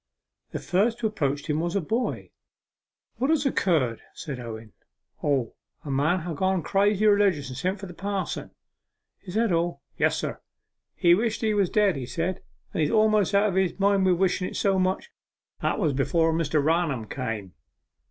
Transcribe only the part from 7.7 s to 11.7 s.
for the pa'son.' 'Is that all?' 'Yes, sir. He wished he was